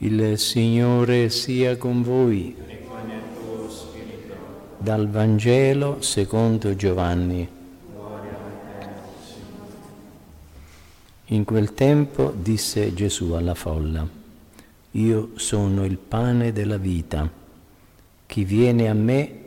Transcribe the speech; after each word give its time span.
Il 0.00 0.38
Signore 0.38 1.28
sia 1.28 1.76
con 1.76 2.02
voi. 2.02 2.54
Dal 4.78 5.08
Vangelo 5.08 6.00
secondo 6.02 6.76
Giovanni. 6.76 7.48
In 11.24 11.44
quel 11.44 11.74
tempo 11.74 12.32
disse 12.32 12.94
Gesù 12.94 13.32
alla 13.32 13.54
folla, 13.54 14.08
Io 14.92 15.30
sono 15.34 15.84
il 15.84 15.98
pane 15.98 16.52
della 16.52 16.76
vita. 16.76 17.28
Chi 18.24 18.44
viene 18.44 18.88
a 18.88 18.94
me 18.94 19.40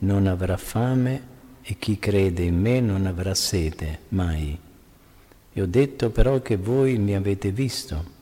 non 0.00 0.26
avrà 0.26 0.58
fame 0.58 1.22
e 1.62 1.76
chi 1.78 1.98
crede 1.98 2.42
in 2.42 2.60
me 2.60 2.78
non 2.80 3.06
avrà 3.06 3.34
sete 3.34 4.00
mai. 4.08 4.58
E 5.50 5.62
ho 5.62 5.66
detto 5.66 6.10
però 6.10 6.42
che 6.42 6.58
voi 6.58 6.98
mi 6.98 7.14
avete 7.14 7.50
visto 7.52 8.13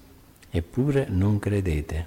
eppure 0.54 1.06
non 1.08 1.38
credete. 1.38 2.06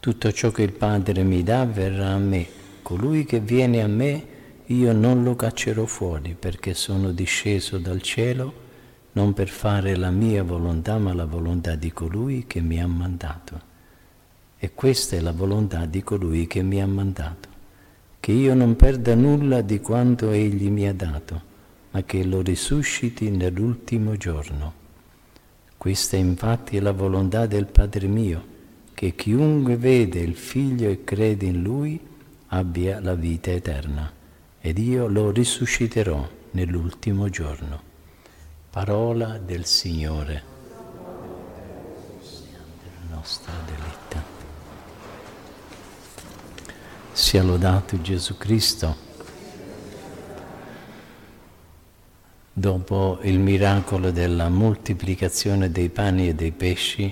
Tutto 0.00 0.32
ciò 0.32 0.50
che 0.50 0.62
il 0.62 0.72
Padre 0.72 1.22
mi 1.22 1.44
dà 1.44 1.64
verrà 1.64 2.08
a 2.08 2.18
me. 2.18 2.44
Colui 2.82 3.24
che 3.24 3.38
viene 3.38 3.80
a 3.80 3.86
me 3.86 4.26
io 4.66 4.92
non 4.92 5.22
lo 5.22 5.36
caccerò 5.36 5.86
fuori 5.86 6.34
perché 6.36 6.74
sono 6.74 7.12
disceso 7.12 7.78
dal 7.78 8.02
cielo 8.02 8.68
non 9.12 9.32
per 9.32 9.48
fare 9.48 9.94
la 9.96 10.10
mia 10.10 10.42
volontà 10.42 10.98
ma 10.98 11.14
la 11.14 11.24
volontà 11.24 11.76
di 11.76 11.92
colui 11.92 12.46
che 12.48 12.60
mi 12.60 12.80
ha 12.82 12.86
mandato. 12.88 13.68
E 14.58 14.72
questa 14.74 15.16
è 15.16 15.20
la 15.20 15.32
volontà 15.32 15.86
di 15.86 16.02
colui 16.02 16.48
che 16.48 16.62
mi 16.62 16.82
ha 16.82 16.86
mandato, 16.86 17.48
che 18.18 18.32
io 18.32 18.54
non 18.54 18.74
perda 18.74 19.14
nulla 19.14 19.60
di 19.60 19.80
quanto 19.80 20.30
egli 20.30 20.68
mi 20.68 20.88
ha 20.88 20.92
dato, 20.92 21.42
ma 21.92 22.02
che 22.02 22.24
lo 22.24 22.40
risusciti 22.40 23.30
nell'ultimo 23.30 24.16
giorno. 24.16 24.79
Questa 25.80 26.16
infatti 26.16 26.76
è 26.76 26.80
la 26.80 26.92
volontà 26.92 27.46
del 27.46 27.64
Padre 27.64 28.06
mio, 28.06 28.44
che 28.92 29.14
chiunque 29.14 29.78
vede 29.78 30.18
il 30.18 30.36
Figlio 30.36 30.90
e 30.90 31.04
crede 31.04 31.46
in 31.46 31.62
Lui 31.62 31.98
abbia 32.48 33.00
la 33.00 33.14
vita 33.14 33.50
eterna, 33.50 34.12
ed 34.60 34.76
io 34.76 35.06
lo 35.06 35.30
risusciterò 35.30 36.28
nell'ultimo 36.50 37.30
giorno. 37.30 37.80
Parola 38.68 39.38
del 39.38 39.64
Signore. 39.64 40.42
Nostra 43.08 43.54
delitta. 43.64 44.22
Sia 47.10 47.42
lodato 47.42 47.98
Gesù 48.02 48.36
Cristo. 48.36 49.09
Dopo 52.60 53.20
il 53.22 53.38
miracolo 53.38 54.10
della 54.10 54.50
moltiplicazione 54.50 55.70
dei 55.70 55.88
pani 55.88 56.28
e 56.28 56.34
dei 56.34 56.52
pesci, 56.52 57.10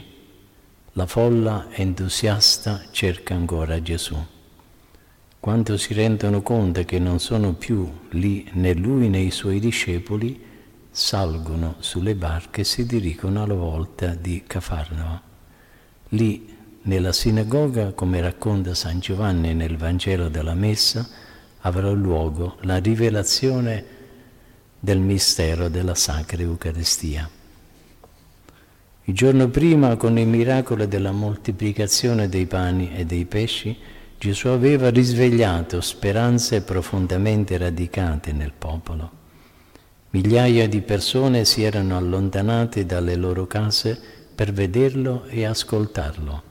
la 0.92 1.06
folla 1.06 1.68
entusiasta 1.70 2.82
cerca 2.90 3.32
ancora 3.32 3.80
Gesù. 3.80 4.14
Quando 5.40 5.78
si 5.78 5.94
rendono 5.94 6.42
conto 6.42 6.84
che 6.84 6.98
non 6.98 7.18
sono 7.18 7.54
più 7.54 7.90
lì 8.10 8.46
né 8.52 8.74
lui 8.74 9.08
né 9.08 9.20
i 9.20 9.30
suoi 9.30 9.58
discepoli, 9.58 10.38
salgono 10.90 11.76
sulle 11.78 12.14
barche 12.14 12.60
e 12.60 12.64
si 12.64 12.84
dirigono 12.84 13.42
alla 13.42 13.54
volta 13.54 14.08
di 14.08 14.42
Cafarno. 14.46 15.22
Lì, 16.10 16.54
nella 16.82 17.12
sinagoga, 17.12 17.92
come 17.92 18.20
racconta 18.20 18.74
San 18.74 19.00
Giovanni 19.00 19.54
nel 19.54 19.78
Vangelo 19.78 20.28
della 20.28 20.52
Messa, 20.52 21.08
avrà 21.60 21.88
luogo 21.88 22.58
la 22.64 22.76
rivelazione 22.76 23.96
del 24.78 24.98
mistero 24.98 25.68
della 25.68 25.94
Sacra 25.94 26.42
Eucaristia. 26.42 27.28
Il 29.04 29.14
giorno 29.14 29.48
prima, 29.48 29.96
con 29.96 30.18
il 30.18 30.26
miracolo 30.26 30.86
della 30.86 31.12
moltiplicazione 31.12 32.28
dei 32.28 32.46
pani 32.46 32.92
e 32.94 33.06
dei 33.06 33.24
pesci, 33.24 33.76
Gesù 34.18 34.48
aveva 34.48 34.90
risvegliato 34.90 35.80
speranze 35.80 36.62
profondamente 36.62 37.56
radicate 37.56 38.32
nel 38.32 38.52
popolo. 38.56 39.10
Migliaia 40.10 40.68
di 40.68 40.80
persone 40.80 41.44
si 41.44 41.62
erano 41.62 41.96
allontanate 41.96 42.84
dalle 42.84 43.16
loro 43.16 43.46
case 43.46 43.98
per 44.34 44.52
vederlo 44.52 45.26
e 45.26 45.44
ascoltarlo 45.44 46.42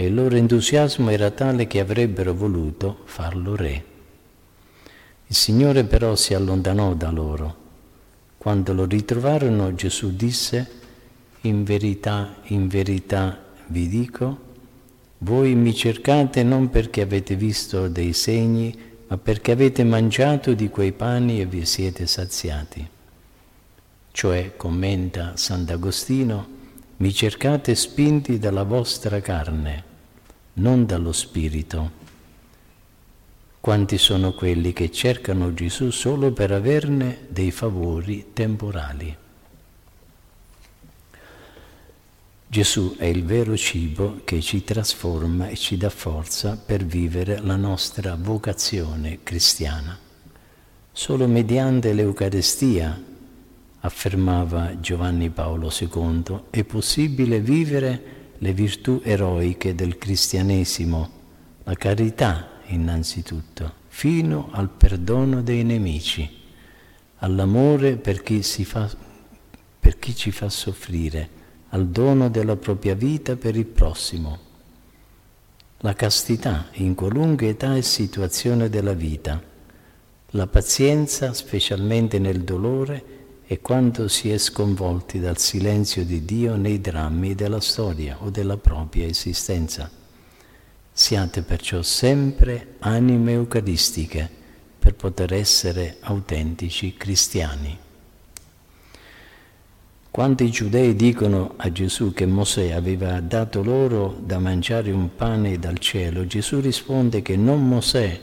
e 0.00 0.06
il 0.06 0.14
loro 0.14 0.34
entusiasmo 0.34 1.10
era 1.10 1.30
tale 1.30 1.66
che 1.66 1.78
avrebbero 1.78 2.32
voluto 2.32 3.00
farlo 3.04 3.54
re. 3.54 3.84
Il 5.30 5.36
Signore 5.36 5.84
però 5.84 6.16
si 6.16 6.34
allontanò 6.34 6.92
da 6.94 7.12
loro. 7.12 7.56
Quando 8.36 8.72
lo 8.72 8.84
ritrovarono 8.84 9.72
Gesù 9.76 10.16
disse, 10.16 10.68
in 11.42 11.62
verità, 11.62 12.38
in 12.46 12.66
verità 12.66 13.38
vi 13.68 13.86
dico, 13.86 14.38
voi 15.18 15.54
mi 15.54 15.72
cercate 15.72 16.42
non 16.42 16.68
perché 16.68 17.02
avete 17.02 17.36
visto 17.36 17.86
dei 17.86 18.12
segni, 18.12 18.76
ma 19.06 19.18
perché 19.18 19.52
avete 19.52 19.84
mangiato 19.84 20.52
di 20.52 20.68
quei 20.68 20.90
pani 20.90 21.40
e 21.40 21.46
vi 21.46 21.64
siete 21.64 22.08
saziati. 22.08 22.84
Cioè, 24.10 24.56
commenta 24.56 25.36
Sant'Agostino, 25.36 26.48
mi 26.96 27.12
cercate 27.12 27.76
spinti 27.76 28.40
dalla 28.40 28.64
vostra 28.64 29.20
carne, 29.20 29.84
non 30.54 30.86
dallo 30.86 31.12
spirito. 31.12 31.99
Quanti 33.60 33.98
sono 33.98 34.32
quelli 34.32 34.72
che 34.72 34.90
cercano 34.90 35.52
Gesù 35.52 35.90
solo 35.90 36.32
per 36.32 36.50
averne 36.50 37.26
dei 37.28 37.50
favori 37.50 38.30
temporali? 38.32 39.14
Gesù 42.46 42.96
è 42.96 43.04
il 43.04 43.22
vero 43.22 43.54
cibo 43.58 44.22
che 44.24 44.40
ci 44.40 44.64
trasforma 44.64 45.48
e 45.48 45.56
ci 45.56 45.76
dà 45.76 45.90
forza 45.90 46.56
per 46.56 46.86
vivere 46.86 47.38
la 47.42 47.56
nostra 47.56 48.16
vocazione 48.18 49.18
cristiana. 49.22 49.98
Solo 50.90 51.28
mediante 51.28 51.92
l'Eucarestia, 51.92 52.98
affermava 53.80 54.80
Giovanni 54.80 55.28
Paolo 55.28 55.70
II, 55.70 56.44
è 56.48 56.64
possibile 56.64 57.40
vivere 57.40 58.02
le 58.38 58.54
virtù 58.54 59.02
eroiche 59.04 59.74
del 59.74 59.98
cristianesimo, 59.98 61.10
la 61.64 61.74
carità, 61.74 62.58
innanzitutto, 62.70 63.74
fino 63.88 64.48
al 64.52 64.68
perdono 64.68 65.42
dei 65.42 65.64
nemici, 65.64 66.28
all'amore 67.18 67.96
per 67.96 68.22
chi, 68.22 68.42
fa, 68.42 68.90
per 69.78 69.98
chi 69.98 70.14
ci 70.14 70.30
fa 70.30 70.48
soffrire, 70.48 71.38
al 71.70 71.86
dono 71.86 72.28
della 72.28 72.56
propria 72.56 72.94
vita 72.94 73.36
per 73.36 73.56
il 73.56 73.66
prossimo. 73.66 74.48
La 75.78 75.94
castità 75.94 76.68
in 76.72 76.94
qualunque 76.94 77.48
età 77.48 77.76
e 77.76 77.82
situazione 77.82 78.68
della 78.68 78.94
vita, 78.94 79.42
la 80.34 80.46
pazienza 80.46 81.32
specialmente 81.32 82.18
nel 82.18 82.42
dolore 82.42 83.18
e 83.46 83.60
quando 83.60 84.06
si 84.06 84.30
è 84.30 84.38
sconvolti 84.38 85.18
dal 85.18 85.38
silenzio 85.38 86.04
di 86.04 86.24
Dio 86.24 86.54
nei 86.54 86.80
drammi 86.80 87.34
della 87.34 87.60
storia 87.60 88.18
o 88.20 88.30
della 88.30 88.56
propria 88.56 89.06
esistenza. 89.06 89.99
Siate 90.92 91.42
perciò 91.42 91.82
sempre 91.82 92.74
anime 92.80 93.32
eucaristiche 93.32 94.28
per 94.78 94.94
poter 94.94 95.32
essere 95.32 95.96
autentici 96.00 96.94
cristiani. 96.96 97.78
Quando 100.10 100.42
i 100.42 100.50
giudei 100.50 100.96
dicono 100.96 101.54
a 101.56 101.70
Gesù 101.70 102.12
che 102.12 102.26
Mosè 102.26 102.72
aveva 102.72 103.20
dato 103.20 103.62
loro 103.62 104.18
da 104.20 104.38
mangiare 104.38 104.90
un 104.90 105.14
pane 105.14 105.58
dal 105.58 105.78
cielo, 105.78 106.26
Gesù 106.26 106.60
risponde 106.60 107.22
che 107.22 107.36
non 107.36 107.66
Mosè, 107.66 108.20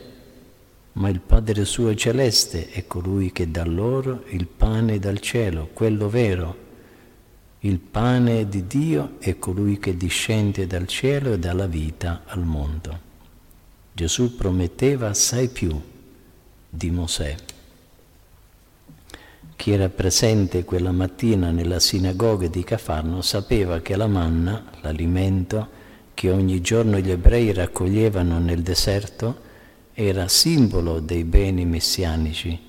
ma 0.93 1.09
il 1.09 1.21
Padre 1.21 1.63
suo 1.63 1.95
celeste 1.95 2.69
è 2.69 2.85
colui 2.85 3.31
che 3.31 3.49
dà 3.49 3.63
loro 3.63 4.23
il 4.27 4.47
pane 4.47 4.99
dal 4.99 5.19
cielo, 5.19 5.69
quello 5.73 6.09
vero 6.09 6.65
il 7.61 7.79
pane 7.79 8.47
di 8.47 8.67
Dio 8.67 9.15
è 9.17 9.39
colui 9.39 9.79
che 9.79 9.97
discende 9.97 10.67
dal 10.67 10.85
cielo 10.85 11.33
e 11.33 11.39
dà 11.39 11.53
la 11.53 11.65
vita 11.65 12.21
al 12.25 12.45
mondo. 12.45 12.99
Gesù 13.93 14.35
prometteva 14.35 15.09
assai 15.09 15.47
più 15.47 15.79
di 16.69 16.91
Mosè. 16.91 17.35
Chi 19.55 19.71
era 19.71 19.89
presente 19.89 20.63
quella 20.63 20.91
mattina 20.91 21.49
nella 21.49 21.79
sinagoga 21.79 22.47
di 22.47 22.63
Cafarno 22.63 23.23
sapeva 23.23 23.79
che 23.79 23.95
la 23.95 24.05
manna, 24.05 24.65
l'alimento 24.81 25.67
che 26.13 26.29
ogni 26.29 26.61
giorno 26.61 26.99
gli 26.99 27.09
ebrei 27.09 27.53
raccoglievano 27.53 28.37
nel 28.37 28.61
deserto, 28.61 29.45
era 29.93 30.27
simbolo 30.27 30.99
dei 30.99 31.23
beni 31.23 31.65
messianici, 31.65 32.59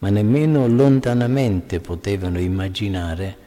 ma 0.00 0.10
nemmeno 0.10 0.66
lontanamente 0.66 1.78
potevano 1.78 2.40
immaginare 2.40 3.44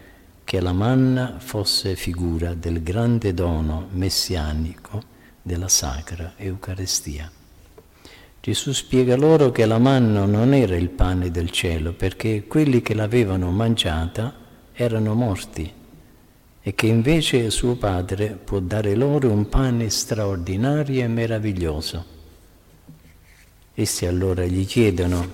che 0.49 0.61
la 0.61 0.73
manna 0.73 1.35
fosse 1.37 1.95
figura 1.95 2.55
del 2.55 2.81
grande 2.81 3.35
dono 3.35 3.85
messianico 3.91 4.99
della 5.43 5.67
Sacra 5.67 6.33
Eucaristia. 6.37 7.31
Gesù 8.41 8.71
spiega 8.71 9.15
loro 9.15 9.51
che 9.51 9.67
la 9.67 9.77
manna 9.77 10.25
non 10.25 10.55
era 10.55 10.75
il 10.75 10.89
pane 10.89 11.29
del 11.29 11.51
cielo 11.51 11.93
perché 11.93 12.47
quelli 12.47 12.81
che 12.81 12.95
l'avevano 12.95 13.51
mangiata 13.51 14.33
erano 14.73 15.13
morti 15.13 15.71
e 16.59 16.73
che 16.73 16.87
invece 16.87 17.51
suo 17.51 17.75
padre 17.75 18.29
può 18.29 18.57
dare 18.57 18.95
loro 18.95 19.29
un 19.29 19.49
pane 19.49 19.87
straordinario 19.91 21.03
e 21.03 21.07
meraviglioso. 21.07 22.05
Essi 23.75 24.07
allora 24.07 24.43
gli 24.45 24.65
chiedono, 24.65 25.31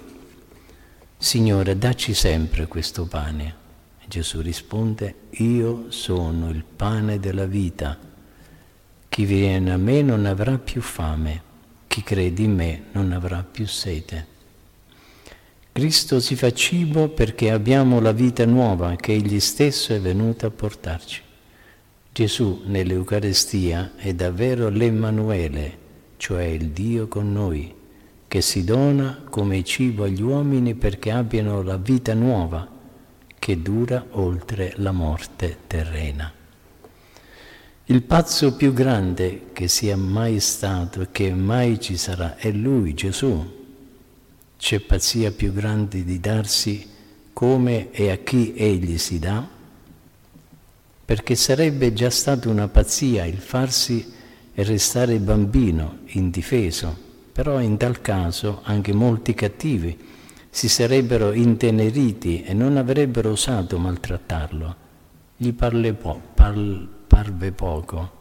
Signore, 1.18 1.78
dacci 1.78 2.14
sempre 2.14 2.68
questo 2.68 3.06
pane. 3.06 3.64
Gesù 4.08 4.40
risponde, 4.40 5.16
io 5.38 5.86
sono 5.90 6.50
il 6.52 6.64
pane 6.64 7.20
della 7.20 7.46
vita. 7.46 7.98
Chi 9.10 9.26
viene 9.26 9.72
a 9.72 9.78
me 9.78 10.04
non 10.04 10.28
avrà 10.28 10.60
più 10.60 10.80
fame, 10.80 11.42
chi 11.88 12.04
crede 12.04 12.44
in 12.44 12.54
me 12.54 12.84
non 12.92 13.12
avrà 13.12 13.44
più 13.44 13.66
sete. 13.66 14.34
Cristo 15.72 16.20
si 16.20 16.36
fa 16.36 16.54
cibo 16.54 17.10
perché 17.10 17.50
abbiamo 17.50 18.00
la 18.00 18.12
vita 18.12 18.46
nuova 18.46 18.96
che 18.96 19.14
Egli 19.14 19.40
stesso 19.40 19.94
è 19.94 20.00
venuto 20.00 20.46
a 20.46 20.52
portarci. 20.52 21.22
Gesù 22.14 22.62
nell'Eucarestia 22.66 23.94
è 23.96 24.14
davvero 24.14 24.70
l'Emmanuele, 24.70 25.78
cioè 26.18 26.44
il 26.44 26.70
Dio 26.70 27.08
con 27.08 27.32
noi, 27.32 27.74
che 28.28 28.42
si 28.42 28.64
dona 28.64 29.24
come 29.28 29.64
cibo 29.64 30.04
agli 30.04 30.22
uomini 30.22 30.76
perché 30.76 31.12
abbiano 31.12 31.64
la 31.64 31.78
vita 31.78 32.14
nuova 32.14 32.74
che 33.38 33.62
dura 33.62 34.06
oltre 34.12 34.74
la 34.78 34.92
morte 34.92 35.58
terrena. 35.68 36.32
Il 37.86 38.02
pazzo 38.02 38.56
più 38.56 38.74
grande 38.74 39.52
che 39.54 39.68
sia 39.68 39.96
mai 39.96 40.40
stato 40.40 41.02
e 41.02 41.08
che 41.12 41.32
mai 41.34 41.80
ci 41.80 41.98
sarà 41.98 42.36
è 42.36 42.52
Lui, 42.52 42.96
Gesù, 42.96 43.64
c'è 44.58 44.80
pazzia 44.80 45.32
più 45.32 45.54
grande 45.54 46.04
di 46.04 46.20
darsi 46.20 46.90
come 47.32 47.92
e 47.92 48.10
a 48.10 48.18
chi 48.18 48.54
egli 48.56 48.98
si 48.98 49.20
dà? 49.20 49.48
Perché 51.06 51.36
sarebbe 51.36 51.94
già 51.94 52.10
stata 52.10 52.50
una 52.50 52.68
pazzia 52.68 53.26
il 53.26 53.38
farsi 53.38 54.14
e 54.54 54.64
restare 54.64 55.20
bambino, 55.20 56.00
indifeso, 56.08 56.98
però 57.32 57.60
in 57.60 57.78
tal 57.78 58.02
caso 58.02 58.62
anche 58.64 58.94
molti 58.94 59.34
cattivi 59.34 59.96
si 60.56 60.70
sarebbero 60.70 61.34
inteneriti 61.34 62.42
e 62.44 62.54
non 62.54 62.78
avrebbero 62.78 63.32
osato 63.32 63.78
maltrattarlo. 63.78 64.76
Gli 65.36 65.52
po- 65.52 66.22
par- 66.34 66.88
parve 67.06 67.52
poco, 67.52 68.12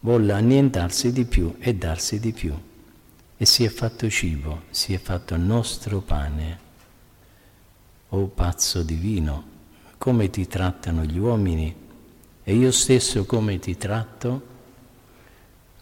volle 0.00 0.32
annientarsi 0.32 1.12
di 1.12 1.26
più 1.26 1.54
e 1.60 1.76
darsi 1.76 2.18
di 2.18 2.32
più 2.32 2.52
e 3.36 3.46
si 3.46 3.62
è 3.62 3.68
fatto 3.68 4.10
cibo, 4.10 4.62
si 4.70 4.94
è 4.94 4.98
fatto 4.98 5.36
nostro 5.36 6.00
pane. 6.00 6.58
O 8.08 8.26
pazzo 8.34 8.82
divino, 8.82 9.44
come 9.96 10.28
ti 10.28 10.48
trattano 10.48 11.04
gli 11.04 11.18
uomini 11.18 11.72
e 12.42 12.52
io 12.52 12.72
stesso 12.72 13.24
come 13.26 13.60
ti 13.60 13.76
tratto? 13.76 14.46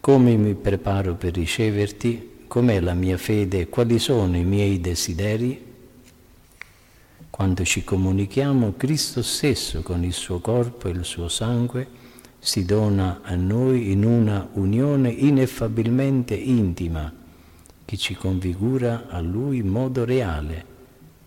Come 0.01 0.37
mi 0.37 0.55
preparo 0.55 1.15
per 1.15 1.33
riceverti? 1.33 2.45
Com'è 2.47 2.79
la 2.81 2.93
mia 2.93 3.17
fede? 3.17 3.71
Quali 3.71 3.99
sono 3.99 4.37
i 4.37 4.45
miei 4.45 4.83
desideri? 4.83 5.64
Quando 7.35 7.65
ci 7.65 7.83
comunichiamo, 7.83 8.75
Cristo 8.77 9.21
stesso 9.21 9.83
con 9.83 10.05
il 10.05 10.13
suo 10.13 10.39
corpo 10.39 10.87
e 10.87 10.93
il 10.93 11.05
suo 11.05 11.27
sangue 11.27 11.85
si 12.39 12.65
dona 12.65 13.23
a 13.25 13.35
noi 13.35 13.91
in 13.91 14.05
una 14.05 14.49
unione 14.53 15.11
ineffabilmente 15.11 16.37
intima 16.37 17.13
che 17.85 17.97
ci 17.97 18.15
configura 18.15 19.07
a 19.09 19.19
Lui 19.19 19.59
in 19.59 19.67
modo 19.67 20.05
reale, 20.05 20.65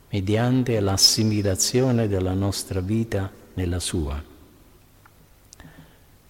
mediante 0.09 0.79
l'assimilazione 0.79 2.07
della 2.07 2.33
nostra 2.33 2.79
vita 2.79 3.29
nella 3.55 3.81
sua. 3.81 4.23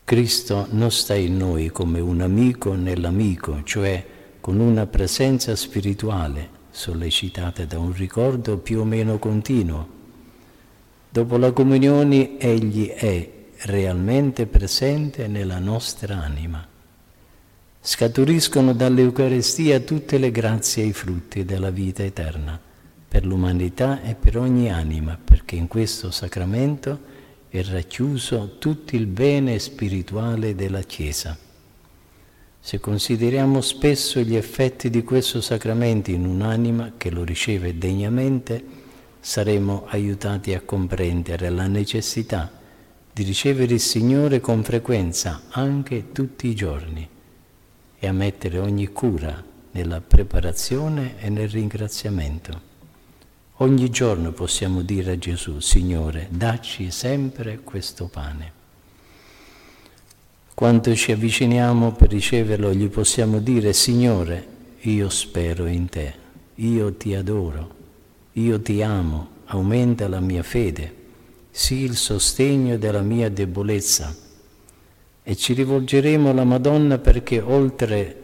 Cristo 0.03 0.67
non 0.71 0.89
sta 0.89 1.13
in 1.13 1.37
noi 1.37 1.69
come 1.69 1.99
un 1.99 2.21
amico 2.21 2.73
nell'amico, 2.73 3.61
cioè 3.63 4.03
con 4.41 4.59
una 4.59 4.87
presenza 4.87 5.55
spirituale 5.55 6.56
sollecitata 6.77 7.65
da 7.65 7.79
un 7.79 7.91
ricordo 7.93 8.57
più 8.57 8.79
o 8.79 8.83
meno 8.85 9.17
continuo. 9.17 9.87
Dopo 11.09 11.37
la 11.37 11.51
comunione 11.51 12.37
Egli 12.39 12.87
è 12.87 13.29
realmente 13.61 14.45
presente 14.45 15.27
nella 15.27 15.57
nostra 15.59 16.21
anima 16.21 16.75
scaturiscono 17.89 18.73
dall'Eucarestia 18.73 19.79
tutte 19.79 20.17
le 20.17 20.29
grazie 20.29 20.83
e 20.83 20.87
i 20.87 20.93
frutti 20.93 21.45
della 21.45 21.69
vita 21.69 22.03
eterna 22.03 22.59
per 23.07 23.25
l'umanità 23.25 24.01
e 24.01 24.13
per 24.13 24.37
ogni 24.37 24.69
anima, 24.69 25.17
perché 25.23 25.55
in 25.55 25.69
questo 25.69 26.11
sacramento 26.11 26.99
è 27.47 27.63
racchiuso 27.63 28.57
tutto 28.59 28.97
il 28.97 29.05
bene 29.05 29.57
spirituale 29.57 30.53
della 30.53 30.81
Chiesa. 30.81 31.46
Se 32.59 32.79
consideriamo 32.79 33.61
spesso 33.61 34.19
gli 34.21 34.35
effetti 34.35 34.89
di 34.89 35.03
questo 35.03 35.41
sacramento 35.41 36.11
in 36.11 36.25
un'anima 36.25 36.93
che 36.97 37.09
lo 37.09 37.23
riceve 37.23 37.77
degnamente, 37.77 38.63
saremo 39.19 39.85
aiutati 39.87 40.53
a 40.53 40.61
comprendere 40.61 41.49
la 41.49 41.67
necessità 41.67 42.51
di 43.11 43.23
ricevere 43.23 43.73
il 43.73 43.79
Signore 43.79 44.39
con 44.39 44.63
frequenza 44.63 45.43
anche 45.49 46.11
tutti 46.11 46.47
i 46.47 46.55
giorni 46.55 47.07
e 47.99 48.07
a 48.07 48.11
mettere 48.11 48.59
ogni 48.59 48.87
cura 48.87 49.43
nella 49.71 50.01
preparazione 50.01 51.19
e 51.19 51.29
nel 51.29 51.49
ringraziamento. 51.49 52.61
Ogni 53.57 53.89
giorno 53.89 54.31
possiamo 54.33 54.83
dire 54.83 55.13
a 55.13 55.17
Gesù, 55.17 55.59
Signore, 55.59 56.27
dacci 56.29 56.91
sempre 56.91 57.59
questo 57.63 58.07
pane. 58.07 58.56
Quando 60.57 60.95
ci 60.95 61.11
avviciniamo 61.11 61.91
per 61.91 62.09
riceverlo, 62.09 62.73
gli 62.73 62.89
possiamo 62.89 63.37
dire, 63.37 63.73
Signore, 63.73 64.47
io 64.79 65.07
spero 65.07 65.67
in 65.67 65.87
te, 65.87 66.15
io 66.55 66.91
ti 66.93 67.13
adoro, 67.13 67.75
io 68.31 68.59
ti 68.59 68.81
amo, 68.81 69.27
aumenta 69.45 70.07
la 70.07 70.19
mia 70.19 70.41
fede, 70.41 70.91
sii 71.51 71.83
il 71.83 71.95
sostegno 71.95 72.75
della 72.79 73.03
mia 73.03 73.29
debolezza 73.29 74.15
e 75.21 75.35
ci 75.35 75.53
rivolgeremo 75.53 76.31
alla 76.31 76.43
Madonna 76.43 76.97
perché 76.97 77.39
oltre, 77.39 78.17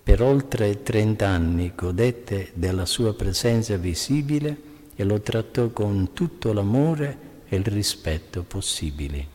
per 0.00 0.22
oltre 0.22 0.84
30 0.84 1.26
anni 1.26 1.72
godette 1.74 2.50
della 2.54 2.86
sua 2.86 3.14
presenza 3.14 3.76
visibile 3.76 4.56
e 4.94 5.02
lo 5.02 5.20
trattò 5.20 5.70
con 5.70 6.10
tutto 6.12 6.52
l'amore 6.52 7.18
e 7.48 7.56
il 7.56 7.64
rispetto 7.64 8.44
possibili. 8.44 9.26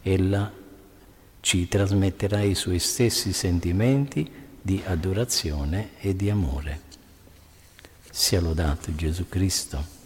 Ella 0.00 0.60
ci 1.42 1.66
trasmetterà 1.66 2.40
i 2.40 2.54
suoi 2.54 2.78
stessi 2.78 3.32
sentimenti 3.32 4.30
di 4.62 4.80
adorazione 4.86 5.90
e 5.98 6.14
di 6.14 6.30
amore. 6.30 6.82
Sia 8.08 8.40
lodato 8.40 8.94
Gesù 8.94 9.28
Cristo. 9.28 10.01